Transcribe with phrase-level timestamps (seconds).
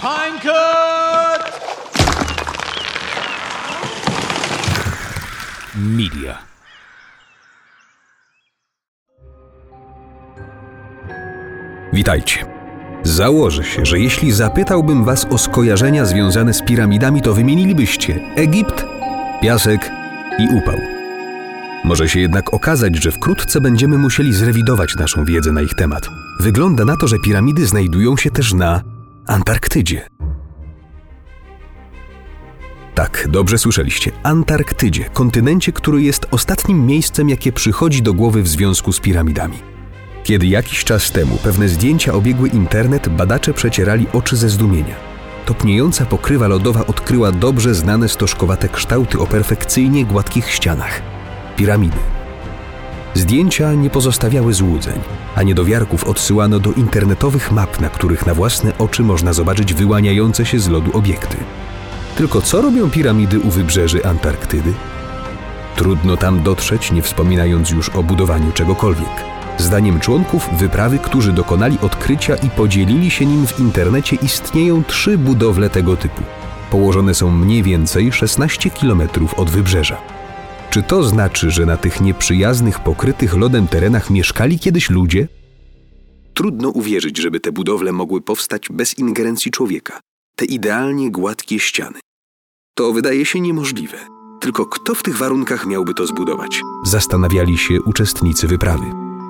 [0.00, 1.42] Pinecut!
[5.76, 6.38] Media.
[11.92, 12.46] Witajcie.
[13.02, 18.84] Założę się, że jeśli zapytałbym Was o skojarzenia związane z piramidami, to wymienilibyście Egipt,
[19.42, 19.90] piasek
[20.38, 20.76] i upał.
[21.84, 26.08] Może się jednak okazać, że wkrótce będziemy musieli zrewidować naszą wiedzę na ich temat.
[26.40, 28.82] Wygląda na to, że piramidy znajdują się też na
[29.26, 30.08] Antarktydzie.
[32.94, 34.12] Tak, dobrze słyszeliście.
[34.22, 39.58] Antarktydzie, kontynencie, który jest ostatnim miejscem, jakie przychodzi do głowy w związku z piramidami.
[40.24, 44.94] Kiedy jakiś czas temu pewne zdjęcia obiegły internet, badacze przecierali oczy ze zdumienia.
[45.46, 51.02] Topniejąca pokrywa lodowa odkryła dobrze znane stożkowate kształty o perfekcyjnie gładkich ścianach
[51.56, 52.19] piramidy.
[53.14, 55.00] Zdjęcia nie pozostawiały złudzeń,
[55.34, 60.58] a niedowiarków odsyłano do internetowych map, na których na własne oczy można zobaczyć wyłaniające się
[60.60, 61.36] z lodu obiekty.
[62.16, 64.72] Tylko co robią piramidy u wybrzeży Antarktydy?
[65.76, 69.24] Trudno tam dotrzeć, nie wspominając już o budowaniu czegokolwiek.
[69.58, 75.70] Zdaniem członków wyprawy, którzy dokonali odkrycia i podzielili się nim w internecie, istnieją trzy budowle
[75.70, 76.22] tego typu.
[76.70, 79.02] Położone są mniej więcej 16 km
[79.36, 80.19] od wybrzeża.
[80.70, 85.28] Czy to znaczy, że na tych nieprzyjaznych, pokrytych lodem terenach mieszkali kiedyś ludzie?
[86.34, 90.00] Trudno uwierzyć, żeby te budowle mogły powstać bez ingerencji człowieka.
[90.36, 92.00] Te idealnie gładkie ściany.
[92.74, 93.98] To wydaje się niemożliwe.
[94.40, 96.62] Tylko kto w tych warunkach miałby to zbudować?
[96.84, 98.84] Zastanawiali się uczestnicy wyprawy.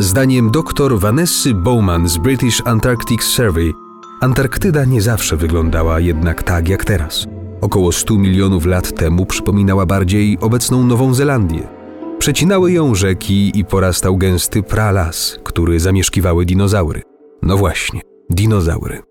[0.00, 3.72] Zdaniem dr Vanessy Bowman z British Antarctic Survey,
[4.20, 7.26] Antarktyda nie zawsze wyglądała jednak tak jak teraz.
[7.64, 11.68] Około 100 milionów lat temu przypominała bardziej obecną Nową Zelandię.
[12.18, 17.02] Przecinały ją rzeki i porastał gęsty pralas, który zamieszkiwały dinozaury.
[17.42, 19.02] No właśnie, dinozaury.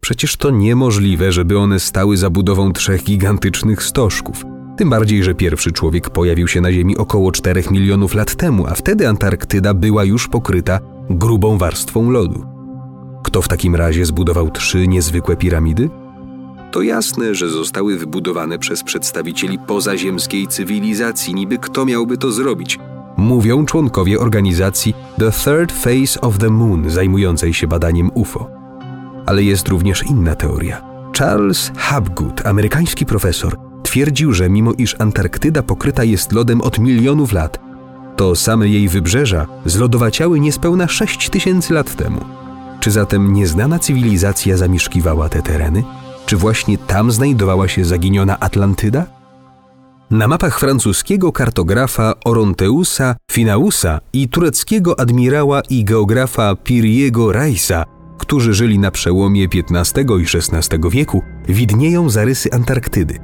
[0.00, 4.44] Przecież to niemożliwe, żeby one stały za budową trzech gigantycznych stożków.
[4.76, 8.74] Tym bardziej, że pierwszy człowiek pojawił się na Ziemi około 4 milionów lat temu, a
[8.74, 10.80] wtedy Antarktyda była już pokryta
[11.10, 12.44] grubą warstwą lodu.
[13.24, 16.01] Kto w takim razie zbudował trzy niezwykłe piramidy?
[16.72, 22.78] To jasne, że zostały wybudowane przez przedstawicieli pozaziemskiej cywilizacji, niby kto miałby to zrobić.
[23.16, 28.50] Mówią członkowie organizacji The Third Phase of the Moon, zajmującej się badaniem UFO.
[29.26, 30.82] Ale jest również inna teoria.
[31.18, 37.60] Charles Hapgood, amerykański profesor, twierdził, że mimo iż Antarktyda pokryta jest lodem od milionów lat,
[38.16, 42.20] to same jej wybrzeża zlodowaciały niespełna 6 tysięcy lat temu.
[42.80, 45.82] Czy zatem nieznana cywilizacja zamieszkiwała te tereny?
[46.26, 49.06] Czy właśnie tam znajdowała się zaginiona Atlantyda?
[50.10, 57.84] Na mapach francuskiego kartografa Oronteusa Finausa i tureckiego admirała i geografa Piriego Raisa,
[58.18, 63.18] którzy żyli na przełomie XV i XVI wieku, widnieją zarysy Antarktydy.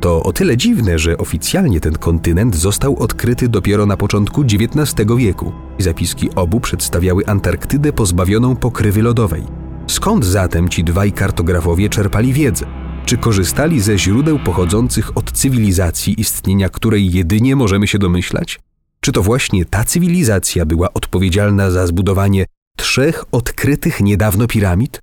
[0.00, 5.52] To o tyle dziwne, że oficjalnie ten kontynent został odkryty dopiero na początku XIX wieku.
[5.78, 9.63] Zapiski obu przedstawiały Antarktydę pozbawioną pokrywy lodowej.
[9.86, 12.66] Skąd zatem ci dwaj kartografowie czerpali wiedzę?
[13.06, 18.60] Czy korzystali ze źródeł pochodzących od cywilizacji, istnienia której jedynie możemy się domyślać?
[19.00, 22.46] Czy to właśnie ta cywilizacja była odpowiedzialna za zbudowanie
[22.76, 25.00] trzech odkrytych niedawno piramid?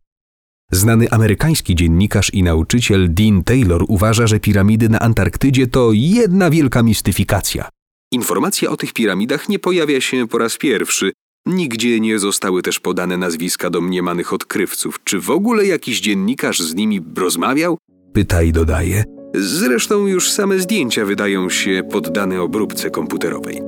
[0.72, 6.84] Znany amerykański dziennikarz i nauczyciel Dean Taylor uważa, że piramidy na Antarktydzie to jedna wielka
[6.84, 7.70] mistyfikacja.
[8.12, 11.12] Informacja o tych piramidach nie pojawia się po raz pierwszy,
[11.46, 15.00] Nigdzie nie zostały też podane nazwiska domniemanych odkrywców.
[15.04, 17.78] Czy w ogóle jakiś dziennikarz z nimi rozmawiał?
[18.14, 19.04] Pyta i dodaje.
[19.36, 23.62] Zresztą już same zdjęcia wydają się poddane obróbce komputerowej.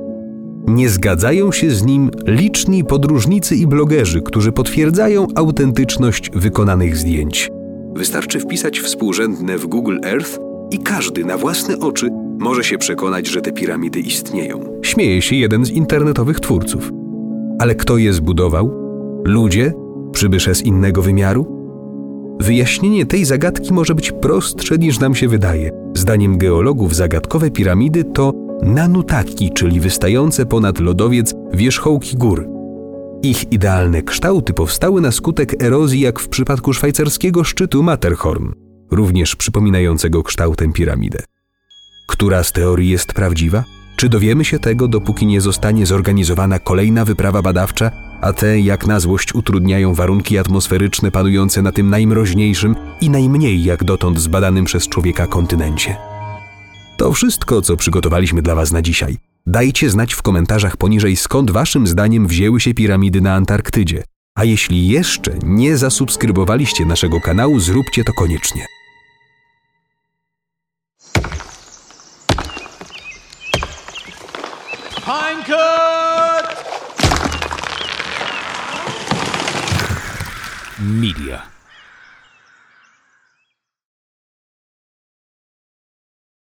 [0.66, 7.50] Nie zgadzają się z nim liczni podróżnicy i blogerzy, którzy potwierdzają autentyczność wykonanych zdjęć.
[7.94, 10.38] Wystarczy wpisać współrzędne w Google Earth
[10.70, 12.08] i każdy na własne oczy
[12.38, 14.80] może się przekonać, że te piramidy istnieją.
[14.82, 17.03] Śmieje się jeden z internetowych twórców.
[17.64, 18.70] Ale kto je zbudował?
[19.24, 19.72] Ludzie?
[20.12, 21.46] Przybysze z innego wymiaru?
[22.40, 25.70] Wyjaśnienie tej zagadki może być prostsze niż nam się wydaje.
[25.94, 28.32] Zdaniem geologów zagadkowe piramidy to
[28.62, 32.48] nanutaki, czyli wystające ponad lodowiec wierzchołki gór.
[33.22, 38.52] Ich idealne kształty powstały na skutek erozji, jak w przypadku szwajcarskiego szczytu Matterhorn,
[38.90, 41.18] również przypominającego kształtem piramidę.
[42.08, 43.64] Która z teorii jest prawdziwa?
[43.96, 49.00] Czy dowiemy się tego, dopóki nie zostanie zorganizowana kolejna wyprawa badawcza, a te jak na
[49.00, 55.26] złość utrudniają warunki atmosferyczne panujące na tym najmroźniejszym i najmniej jak dotąd zbadanym przez człowieka
[55.26, 55.96] kontynencie?
[56.96, 59.16] To wszystko, co przygotowaliśmy dla Was na dzisiaj.
[59.46, 64.04] Dajcie znać w komentarzach poniżej, skąd Waszym zdaniem wzięły się piramidy na Antarktydzie.
[64.34, 68.66] A jeśli jeszcze nie zasubskrybowaliście naszego kanału, zróbcie to koniecznie.
[75.04, 76.48] Pinecut!
[80.80, 81.53] Media.